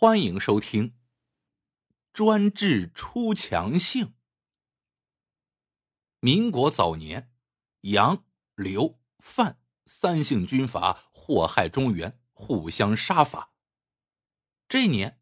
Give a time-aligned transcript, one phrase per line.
[0.00, 0.94] 欢迎收听。
[2.12, 4.14] 专制出强性。
[6.20, 7.32] 民国早年，
[7.80, 8.24] 杨、
[8.54, 13.50] 刘、范三姓军阀祸害中原，互相杀伐。
[14.68, 15.20] 这年，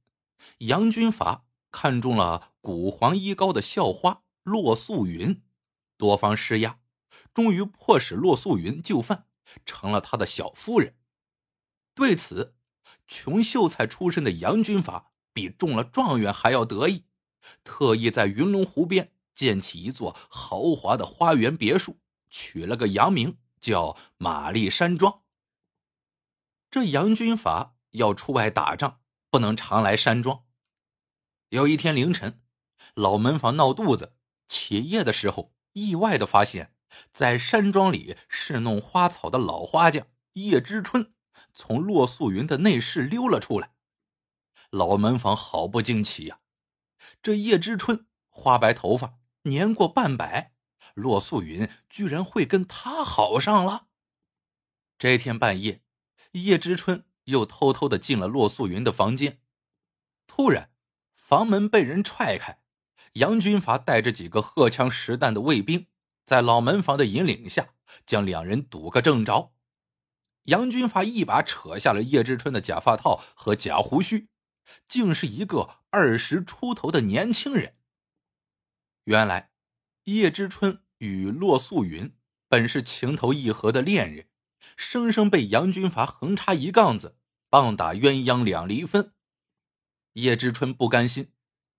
[0.59, 5.43] 杨军阀看中了古黄衣高的校花骆素云，
[5.97, 6.81] 多方施压，
[7.33, 9.27] 终于迫使骆素云就范，
[9.65, 10.99] 成了他的小夫人。
[11.95, 12.56] 对此，
[13.07, 17.05] 穷秀才出身的杨军阀比中了状元还要得意，
[17.63, 22.01] 特意在云龙湖边建起一座豪华的花园别墅，
[22.31, 25.23] 取了个洋名叫玛丽山庄。
[26.71, 29.01] 这杨军阀要出外打仗，
[29.31, 30.45] 不能常来山庄。
[31.51, 32.43] 有一天凌晨，
[32.95, 34.15] 老门房闹肚子，
[34.49, 36.75] 起夜的时候，意外的发现，
[37.13, 41.13] 在山庄里侍弄花草的老花匠叶知春。
[41.55, 43.71] 从骆素云的内室溜了出来，
[44.71, 46.41] 老门房好不惊奇呀！
[47.23, 50.53] 这叶知春花白头发，年过半百，
[50.95, 53.89] 骆素云居然会跟他好上了。
[54.99, 55.83] 这天半夜，
[56.33, 59.41] 叶知春又偷偷的进了骆素云的房间，
[60.27, 60.71] 突然
[61.15, 62.61] 房门被人踹开，
[63.15, 65.87] 杨军阀带着几个荷枪实弹的卫兵，
[66.25, 67.75] 在老门房的引领下，
[68.07, 69.53] 将两人堵个正着。
[70.47, 74.29] 杨军阀一把扯下了叶之春的假发套和假胡须，
[74.89, 77.77] 竟是一个二十出头的年轻人。
[79.05, 79.51] 原来，
[80.05, 82.15] 叶之春与骆素云
[82.49, 84.29] 本是情投意合的恋人，
[84.77, 87.17] 生生被杨军阀横插一杠子，
[87.51, 89.13] 棒打鸳鸯两离分。
[90.13, 91.33] 叶之春不甘心，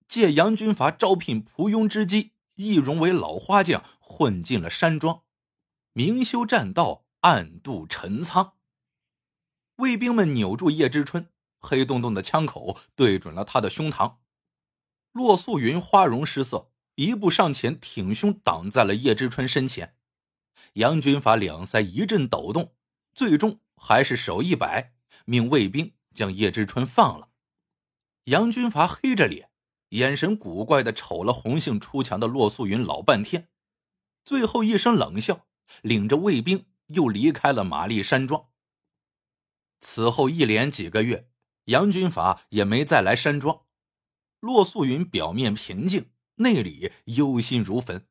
[0.06, 5.22] 借杨军阀招聘仆庸之机，易容为老花匠，混进了山庄，
[5.94, 8.57] 明修栈道，暗度陈仓。
[9.78, 11.28] 卫兵们扭住叶之春，
[11.60, 14.16] 黑洞洞的枪口对准了他的胸膛。
[15.12, 19.94] 骆素云花容失色，一步上前，挺胸挡在了叶之春身前。
[20.74, 22.74] 杨军阀两腮一阵抖动，
[23.14, 24.94] 最终还是手一摆，
[25.24, 27.28] 命卫兵将叶之春放了。
[28.24, 29.48] 杨军阀黑着脸，
[29.90, 33.48] 眼神古怪的瞅了红杏出墙的骆素云老半天，
[34.24, 35.46] 最后一声冷笑，
[35.82, 38.48] 领着卫兵又离开了玛丽山庄。
[39.80, 41.30] 此后一连几个月，
[41.64, 43.64] 杨军阀也没再来山庄。
[44.40, 48.06] 骆素云表面平静，内里忧心如焚。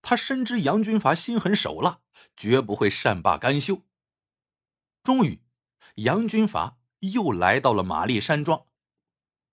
[0.00, 2.00] 他深知杨军阀心狠手辣，
[2.36, 3.82] 绝不会善罢甘休。
[5.04, 5.42] 终于，
[5.96, 8.66] 杨军阀又来到了玛丽山庄，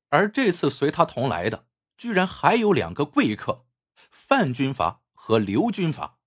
[0.10, 1.68] 而这次随他同来的，
[1.98, 3.68] 居然还有两个贵客——
[4.10, 6.18] 范军阀和刘军阀。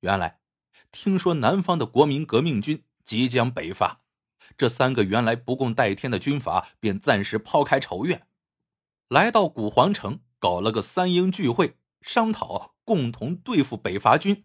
[0.00, 0.40] 原来，
[0.92, 4.02] 听说南方的国民革命军即将北伐。
[4.56, 8.26] 这三个原来不共戴天的军阀便暂时抛开仇怨，
[9.08, 14.44] 来到古皇城搞了个三英聚会，商讨共同对付北伐军。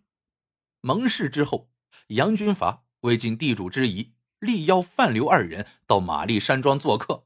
[0.81, 1.69] 盟誓之后，
[2.07, 7.25] 杨军阀为尽地主之谊，力邀范刘二人到玛丽山庄做客。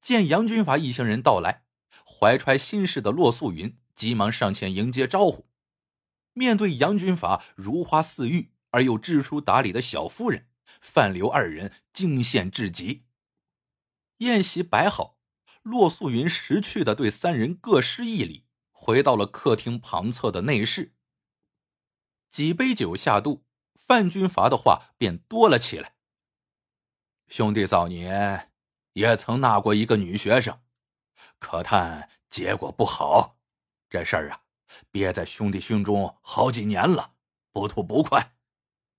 [0.00, 1.64] 见杨军阀一行人到来，
[2.04, 5.46] 怀揣心事的骆素云急忙上前迎接招呼。
[6.32, 10.48] 面对杨军阀如花似玉而又知书达理的小夫人。
[10.80, 13.04] 范刘二人惊羡至极。
[14.18, 15.18] 宴席摆好，
[15.62, 20.94] 骆素云识趣的对三人各施一礼，回到了客厅旁侧的内室。
[22.30, 23.44] 几杯酒下肚，
[23.74, 25.96] 范军阀的话便多了起来。
[27.28, 28.52] 兄弟早年
[28.92, 30.60] 也曾纳过一个女学生，
[31.38, 33.38] 可叹结果不好。
[33.88, 34.42] 这事儿啊，
[34.90, 37.14] 憋在兄弟胸中好几年了，
[37.52, 38.36] 不吐不快。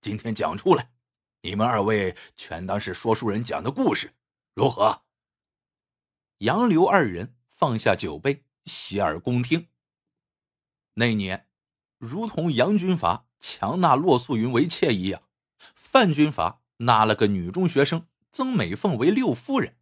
[0.01, 0.93] 今天讲出来。
[1.47, 4.13] 你们二位全当是说书人讲的故事，
[4.53, 5.03] 如何？
[6.39, 9.69] 杨刘二人放下酒杯，洗耳恭听。
[10.95, 11.47] 那年，
[11.97, 15.23] 如同杨军阀强纳骆素云为妾一样，
[15.73, 19.77] 范军阀纳了个女中学生曾美凤为六夫人。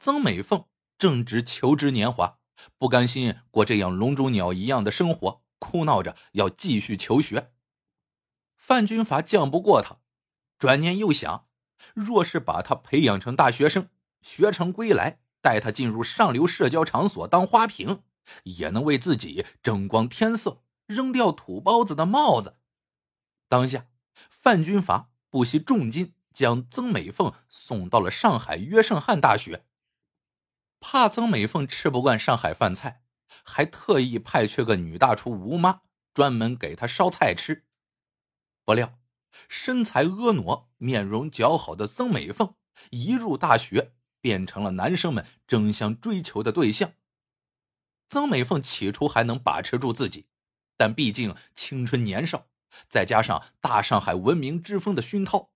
[0.00, 0.64] 曾美凤
[0.96, 2.38] 正值求知年华，
[2.78, 7.52] 不甘心过这样笼中鸟一样的生活，哭闹着要继续求学。
[8.56, 9.98] 范军阀犟不过他。
[10.62, 11.48] 转念又想，
[11.92, 13.88] 若是把他培养成大学生，
[14.20, 18.04] 学成归来，带他进入上流社交场所当花瓶，
[18.44, 22.58] 也能为自己争光添色，扔掉土包子的帽子。
[23.48, 23.88] 当下，
[24.30, 29.66] 范军阀不惜重金将曾美凤送到了上海约圣汉大学。
[30.78, 33.02] 怕曾美凤吃不惯上海饭菜，
[33.42, 35.80] 还特意派去个女大厨吴妈，
[36.14, 37.64] 专门给她烧菜吃。
[38.64, 39.01] 不料。
[39.48, 42.54] 身材婀娜、面容姣好的曾美凤
[42.90, 46.92] 一入大学变成了男生们争相追求的对象。
[48.08, 50.26] 曾美凤起初还能把持住自己，
[50.76, 52.46] 但毕竟青春年少，
[52.88, 55.50] 再加上大上海文明之风的熏陶，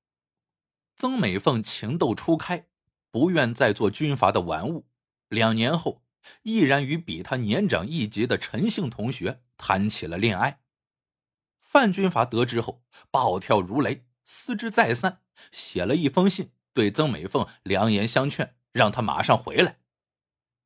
[0.97, 2.67] 曾美凤情窦初开，
[3.11, 4.87] 不愿再做军阀的玩物。
[5.29, 6.03] 两年后，
[6.43, 10.61] 毅然与比她年长一级的陈姓同学谈起了恋爱。
[11.67, 15.21] 范军阀得知后，暴跳如雷，思之再三，
[15.51, 19.81] 写了一封信，对曾美凤良言相劝，让他马上回来。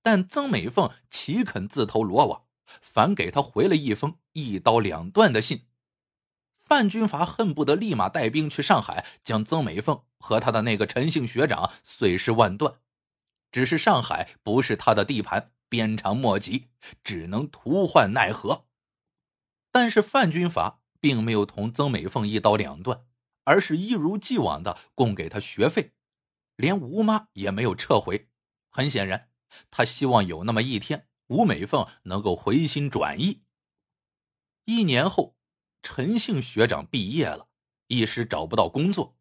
[0.02, 5.67] 但曾美凤岂肯自投罗网，反给他回了一封一刀两断的信。
[6.58, 12.75] 范军阀恨不得立马带兵去上海，将曾美凤和他的那个陈姓学长碎尸万段。
[13.50, 16.69] 只是上海不是他的地盘，鞭长莫及，
[17.02, 18.67] 只能徒唤奈何。
[19.73, 23.05] 但是范军阀并没有同曾美凤一刀两断，
[23.44, 25.93] 而是一如既往的供给他学费，
[26.56, 28.29] 连吴妈也没有撤回。
[28.70, 29.29] 很显然。
[29.69, 33.43] 他希望有那么一天，吴美凤能够回心转意。
[34.64, 35.35] 一年后，
[35.82, 37.49] 陈姓学长毕业了，
[37.88, 39.17] 一时找不到工作。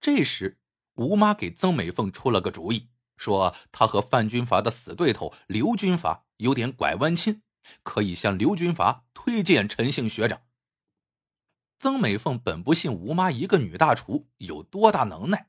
[0.00, 0.58] 这时，
[0.94, 7.42] 吴妈给曾美凤出了个主意，说他和范军阀的死对头刘军阀有点拐弯亲，
[7.84, 10.42] 可以向刘军阀推荐陈姓学长。
[11.78, 15.48] 曾美凤本不信吴妈一个女大厨有多大能耐，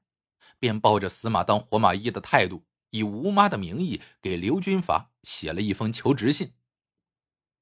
[0.59, 2.65] 便抱着死马当活马医的态度。
[2.91, 6.53] 以吴妈的名义给刘军阀写了一封求职信。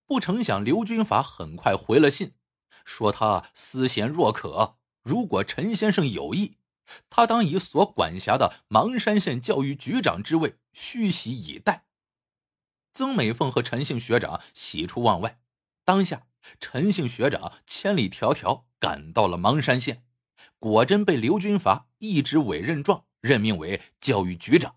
[0.06, 2.34] 不成想，刘军阀很快回了信，
[2.86, 6.58] 说他思贤若渴，如果陈先生有意，
[7.10, 11.86] 他当以所管辖的芒山县教育局长之位虚席以待。
[12.94, 15.40] 曾美凤和陈姓学长喜出望外，
[15.84, 16.28] 当下
[16.60, 20.06] 陈姓学长千里迢迢赶到了芒山县，
[20.60, 24.76] 果真被刘军阀一纸委任状任命为教育局长。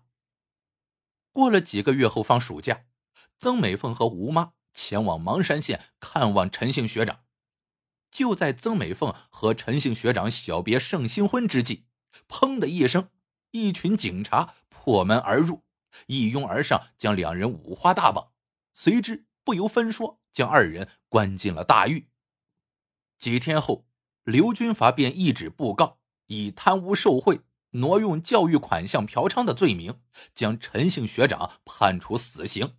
[1.31, 2.85] 过了几个月后，放暑假，
[3.37, 7.23] 曾美凤和吴妈前往芒山县看望陈姓学长。
[8.09, 11.85] 就在曾美凤和陈姓学长小别胜新婚之际，
[12.27, 13.09] 砰的一声，
[13.51, 15.63] 一群警察破门而入，
[16.07, 18.31] 一拥而上，将两人五花大绑，
[18.73, 22.09] 随之不由分说将二人关进了大狱。
[23.17, 23.87] 几天后，
[24.23, 25.97] 刘军阀便一纸布告，
[26.27, 27.41] 以贪污受贿。
[27.71, 29.99] 挪用教育款项、嫖娼的罪名，
[30.35, 32.75] 将陈姓学长判处死刑，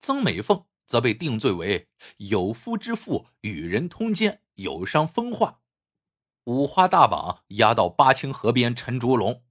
[0.00, 1.88] 曾美凤则被定罪为
[2.18, 5.60] 有夫之妇与人通奸、有伤风化，
[6.44, 9.42] 五花大绑押到八清河边陈竹龙。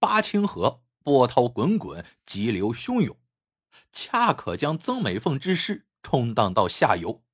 [0.00, 3.16] 八清河波涛滚滚，急流汹涌，
[3.92, 7.24] 恰可将曾美凤之尸冲荡到下游，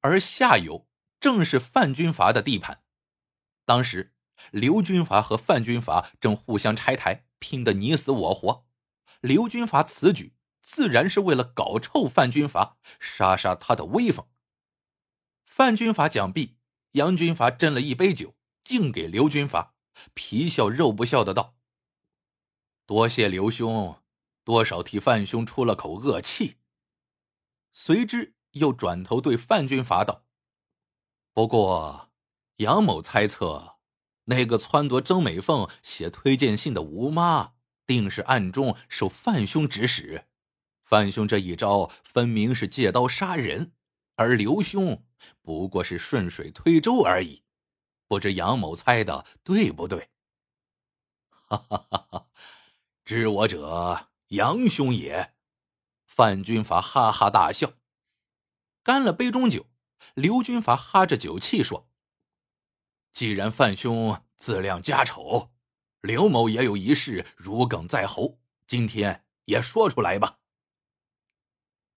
[0.00, 0.88] 而下游
[1.20, 2.82] 正是范军阀的地盘。
[3.66, 4.14] 当时。
[4.52, 8.68] 刘军阀和范军阀正互相拆台，拼得你死我活。
[9.20, 14.28] 刘军阀此举自然是为了搞臭范军阀，杀杀他的威风。
[15.44, 16.56] 范军阀讲毕，
[16.92, 19.74] 杨军阀斟了一杯酒，敬给刘军阀，
[20.14, 21.56] 皮笑肉不笑的道
[22.86, 24.00] ：“多谢刘兄，
[24.44, 26.57] 多少替范兄出了口恶气。”
[27.80, 30.24] 随之又转头对范军阀道
[31.32, 32.10] ：“不过，
[32.56, 33.76] 杨某猜测。”
[34.26, 37.52] 那个撺掇曾美凤写推荐信的吴妈，
[37.86, 40.26] 定是暗中受范兄指使。
[40.82, 43.72] 范兄这一招分明是借刀杀人，
[44.16, 45.04] 而刘兄
[45.40, 47.44] 不过是顺水推舟而已。
[48.08, 50.10] 不知杨某猜的对不对？
[51.30, 52.26] 哈哈哈哈
[53.04, 55.36] 知我者，杨兄也。
[56.18, 57.74] 范军阀哈哈大笑，
[58.82, 59.66] 干了杯中酒。
[60.14, 61.88] 刘军阀哈着酒气说。
[63.12, 65.52] 既然范兄自量家丑，
[66.00, 70.40] 刘某也有一事如鲠在喉，今天也说出来吧。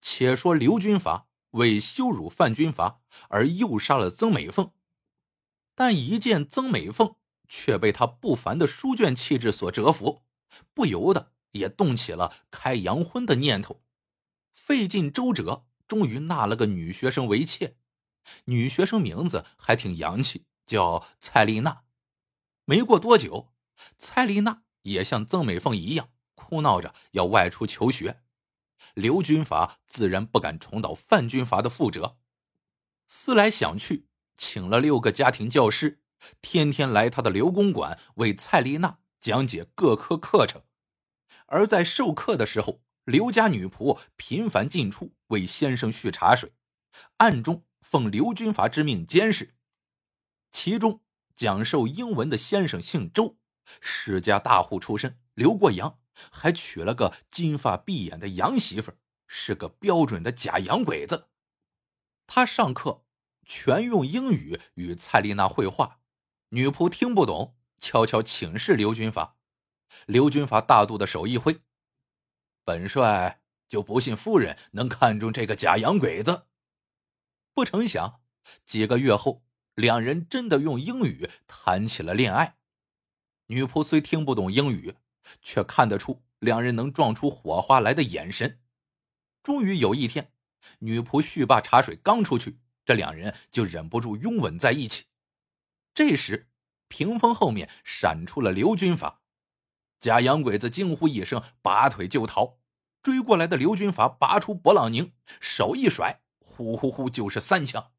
[0.00, 4.70] 且说刘军阀为羞辱范军阀而诱杀了曾美凤，
[5.74, 7.16] 但一见曾美凤
[7.48, 10.22] 却被他不凡的书卷气质所折服，
[10.72, 13.82] 不由得也动起了开洋荤的念头，
[14.52, 17.76] 费尽周折，终于纳了个女学生为妾。
[18.44, 20.46] 女学生名字还挺洋气。
[20.64, 21.82] 叫蔡丽娜，
[22.64, 23.52] 没过多久，
[23.98, 28.22] 蔡丽娜也像曾美凤一样哭闹着要外出求学。
[28.94, 32.16] 刘军阀自然不敢重蹈范军阀的覆辙，
[33.08, 34.06] 思来想去，
[34.36, 36.00] 请了六个家庭教师，
[36.40, 40.62] 天天来他的刘公馆为蔡丽娜讲解各科课程。
[41.46, 46.52] 而在授课的时候，刘家女仆频繁进出为先生续茶水，
[47.16, 49.54] 暗中奉刘军阀之命监视。
[50.52, 51.02] 其中
[51.34, 53.38] 讲授英文的先生姓周，
[53.80, 55.98] 世家大户出身，刘过洋，
[56.30, 58.92] 还娶了个金发碧眼的洋媳妇，
[59.26, 61.28] 是个标准的假洋鬼子。
[62.28, 63.04] 他上课
[63.44, 65.98] 全用英语与蔡丽娜会话，
[66.50, 69.36] 女仆听不懂，悄悄请示刘军阀。
[70.06, 71.60] 刘军阀大度的手一挥，
[72.64, 76.46] 本帅就不信夫人能看中这个假洋鬼子。
[77.54, 78.20] 不成想，
[78.64, 82.56] 几个月后，两人真的用英语谈起了恋爱。
[83.46, 84.94] 女仆虽听不懂英语，
[85.40, 88.60] 却看得出两人能撞出火花来的眼神。
[89.42, 90.32] 终于有一天，
[90.78, 95.06] 女仆续罢茶水，刚出去，这两人就忍不住拥吻在一起。
[95.92, 96.48] 这时，
[96.88, 99.21] 屏风后面闪出了刘军法。
[100.02, 102.58] 假洋鬼子惊呼一声，拔腿就逃。
[103.04, 107.92] 追过来的刘军阀拔出勃朗宁，手一甩，呼呼呼就是三枪。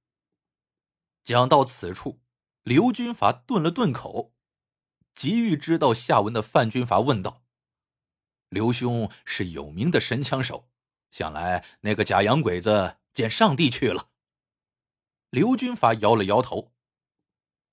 [1.23, 2.21] 讲到此处，
[2.63, 4.33] 刘军阀顿了顿口，
[5.15, 7.43] 急欲知道下文的范军阀问道
[8.49, 10.69] ：“刘兄是有名的神枪手，
[11.09, 14.09] 想来那个假洋鬼子见上帝去了。”
[15.31, 16.73] 刘军阀摇了摇头：“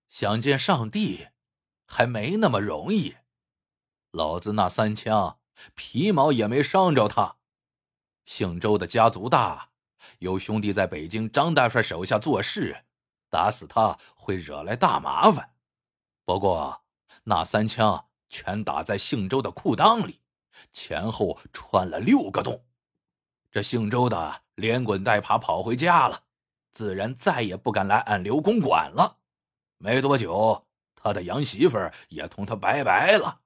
[0.08, 1.28] 想见上帝，
[1.84, 3.16] 还没那么容易。”
[4.12, 5.38] 老子那三枪
[5.74, 7.36] 皮毛也没伤着他。
[8.24, 9.70] 姓周的家族大，
[10.18, 12.84] 有兄弟在北京张大帅手下做事，
[13.28, 15.54] 打死他会惹来大麻烦。
[16.24, 16.82] 不过
[17.24, 20.20] 那三枪全打在姓周的裤裆里，
[20.72, 22.64] 前后穿了六个洞。
[23.50, 26.22] 这姓周的连滚带爬跑回家了，
[26.70, 29.18] 自然再也不敢来俺刘公馆了。
[29.78, 31.76] 没多久，他的洋媳妇
[32.08, 33.40] 也同他拜拜了。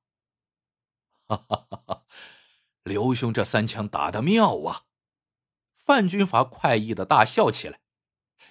[1.26, 1.85] 哈哈哈！
[1.87, 2.07] 哈
[2.83, 4.85] 刘兄这三枪打的妙啊！
[5.75, 7.81] 范军阀快意的大笑起来，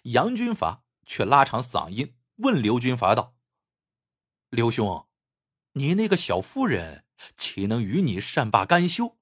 [0.03, 3.36] 杨军阀却拉长嗓音问刘军阀道
[4.50, 5.08] ：“刘兄，
[5.74, 7.06] 你那个小夫人
[7.38, 9.18] 岂能与你善罢甘休？”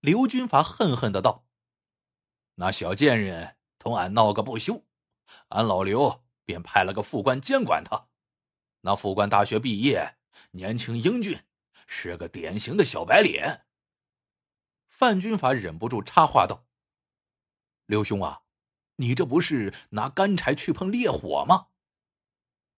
[0.00, 1.46] 刘军阀恨恨的道
[2.56, 4.84] ：“那小贱人同俺闹个不休，
[5.48, 8.08] 俺老刘便派了个副官监管他。
[8.80, 10.16] 那副官大学毕业，
[10.50, 11.40] 年轻英俊。”
[11.86, 13.66] 是个典型的小白脸。
[14.88, 16.66] 范军法忍不住插话道
[17.86, 18.42] ：“刘兄啊，
[18.96, 21.68] 你这不是拿干柴去碰烈火吗？”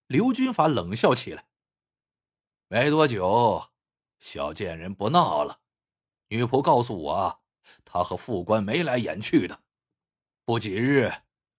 [0.06, 1.46] 刘军法冷笑起来。
[2.68, 3.70] 没多久，
[4.18, 5.60] 小贱人不闹了。
[6.28, 7.42] 女仆告诉我，
[7.84, 9.62] 他和副官眉来眼去的。
[10.44, 11.12] 不几日，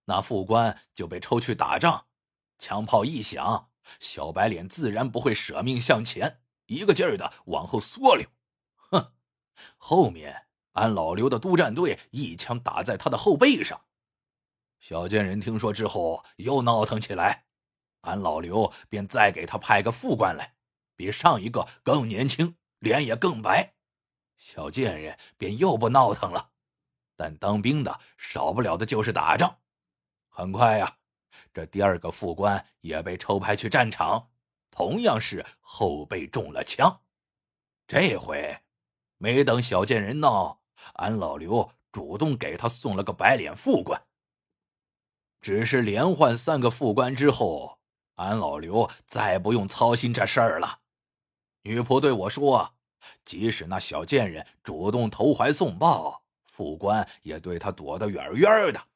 [0.06, 2.08] 那副官就被抽去打仗，
[2.58, 6.44] 枪炮一响，小白脸自然不会舍命向前。
[6.68, 8.28] 一个劲儿的往后缩溜，
[8.76, 9.14] 哼！
[9.78, 13.86] 后面俺老刘的督战队一枪打在他的后背上，
[14.80, 17.46] 小贱人听说之后又闹腾起来，
[18.02, 20.56] 俺老刘便再给他派个副官来，
[20.96, 23.76] 比上一个更年轻，脸也更白，
[24.38, 26.52] 小贱人便又不闹腾了。
[27.16, 29.60] 但当兵的少不了的就是打仗，
[30.28, 30.98] 很快呀，
[31.54, 34.32] 这第二个副官也被抽派去战场。
[34.76, 37.00] 同样是后背中了枪，
[37.88, 38.62] 这回
[39.18, 40.62] 没等小贱人闹，
[40.96, 44.06] 俺老刘主动给他送了个白脸副官。
[45.40, 47.80] 只是连换三个副官之后，
[48.16, 50.82] 俺老刘再不用操心这事儿了。
[51.62, 52.76] 女仆对我说
[53.24, 58.88] ：“即使那小贱人主动投怀送抱，副官也对他躲得远远的。”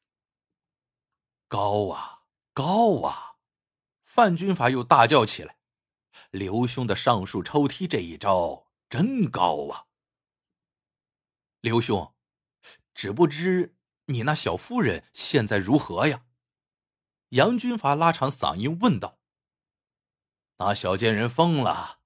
[1.48, 3.36] 高啊高啊！
[4.04, 5.56] 范军阀又大叫起来。
[6.32, 9.86] 刘兄的上树抽梯这一招真高啊！
[11.62, 12.14] 刘兄，
[12.94, 16.26] 只不知你那小夫人现在如何呀？
[17.30, 19.20] 杨军阀拉长嗓音问道。
[20.58, 22.00] 那小贱人疯了。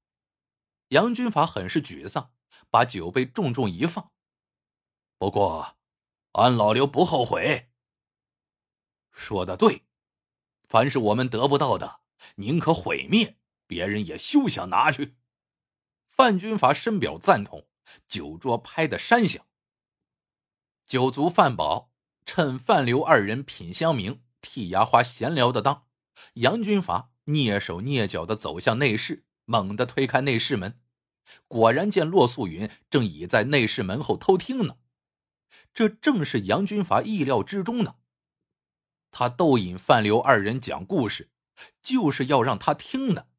[0.90, 2.34] 杨军阀很是沮丧，
[2.70, 4.12] 把酒杯重重一放。
[5.18, 5.78] 不过，
[6.34, 7.72] 俺老刘不后悔。
[9.12, 9.86] 说的对，
[10.68, 12.02] 凡是我们得不到的，
[12.36, 13.40] 宁可毁灭。
[13.74, 15.16] 别人也休想拿去。
[16.08, 17.66] 范军阀深表赞同，
[18.08, 19.44] 酒桌拍得山响。
[20.86, 21.92] 酒足饭饱，
[22.24, 25.88] 趁范刘二人品香茗、剔牙花闲聊的当，
[26.36, 30.80] 杨军阀蹑手蹑脚的走向内室，猛地推开内室门，
[31.48, 34.78] 果然见骆素云正倚在内室门后偷听呢。
[35.74, 37.96] 这正是杨军阀意料之中的。
[39.10, 41.32] 他逗引范刘二人讲故事，
[41.82, 43.33] 就是要让他听的。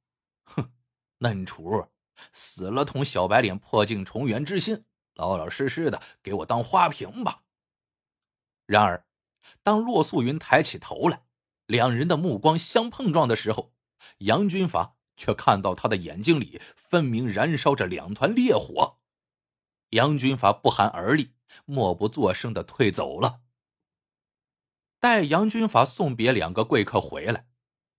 [1.18, 1.90] 嫩雏，
[2.33, 7.42] 死了同小白脸破镜重圆之心，老老实实的给我当花瓶吧。
[8.66, 9.06] 然而，
[9.62, 11.25] 当骆素云抬起头来，
[11.66, 13.75] 两人的目光相碰撞的时候，
[14.18, 18.99] 杨军阀却看到他的眼睛里分明燃烧着两团烈火。
[19.90, 21.35] 杨军阀不寒而栗，
[21.66, 23.42] 默不作声的退走了。
[24.99, 27.47] 待杨军阀送别两个贵客回来，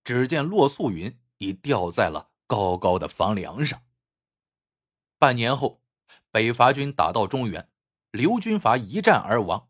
[0.03, 3.83] 只见骆素云已吊在了高高的房梁上。
[5.17, 5.81] 半年后，
[6.31, 7.69] 北伐军打到中原，
[8.11, 9.69] 刘军阀一战而亡。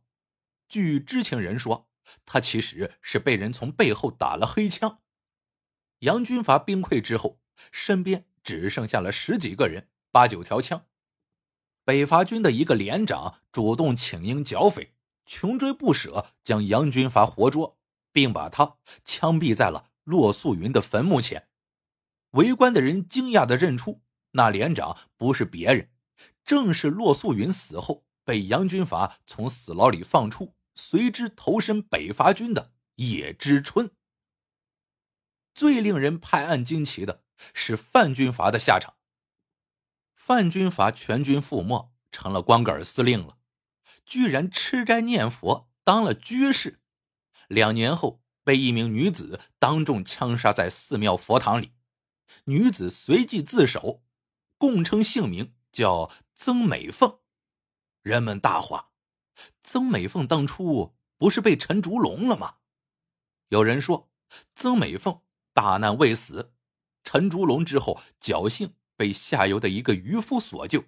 [0.67, 1.87] 据知情人说，
[2.25, 5.01] 他其实是被人从背后打了黑枪。
[5.99, 7.39] 杨军阀兵溃之后，
[7.71, 10.85] 身边只剩下了十几个人、八九条枪。
[11.83, 17.77] 北伐军的一个连长主动请缨剿匪，穷追不舍，将杨军阀活捉，
[18.11, 21.47] 并把他枪毙在了骆素云的坟墓前。
[22.35, 24.01] 围观的人惊讶的认出。
[24.31, 25.89] 那连长不是别人，
[26.45, 33.91] 正是骆素云死后被杨军阀从死牢里放出，随之投身北伐军的叶之春。
[35.53, 37.23] 最令人拍案惊奇的
[37.53, 38.95] 是范军阀的下场。
[40.13, 43.37] 范军阀全军覆没，成了光杆司令了，
[44.05, 46.81] 居然吃斋念佛，当了居士。
[47.47, 51.71] 两年后，被一名女子当众枪杀在寺庙佛堂里，
[52.45, 54.03] 女子随即自首。
[54.57, 57.19] 共称姓名叫曾美凤，
[58.01, 58.91] 人们大哗：
[59.63, 62.55] 曾美凤当初不是被陈竹龙了吗？
[63.49, 64.09] 有人说
[64.55, 65.21] 曾美凤
[65.53, 66.53] 大难未死，
[67.03, 70.85] 陈竹龙之后侥幸被下游的一个渔夫所救。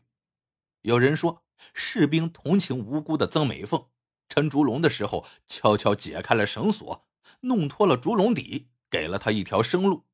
[0.82, 3.90] 有人说士兵同情无辜的曾美凤，
[4.30, 7.06] 陈竹龙的时候悄悄解开了绳索，
[7.42, 10.07] 弄脱了竹笼底，给了他一条生路。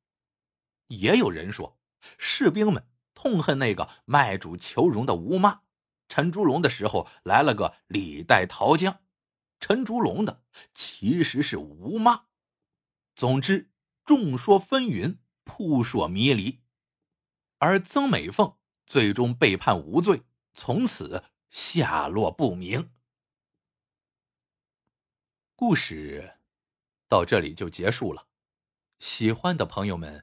[0.88, 1.78] 也有人说
[2.18, 2.88] 士兵们。
[3.16, 5.62] 痛恨那个卖主求荣的吴妈，
[6.08, 9.00] 陈竹龙的时候来了个李代桃僵，
[9.58, 10.42] 陈竹龙的
[10.74, 12.26] 其实是吴妈。
[13.16, 13.70] 总之，
[14.04, 16.60] 众说纷纭，扑朔迷离，
[17.58, 22.90] 而曾美凤最终被判无罪，从此下落不明。
[25.56, 26.40] 故事
[27.08, 28.26] 到这里就结束了，
[28.98, 30.22] 喜欢的朋友们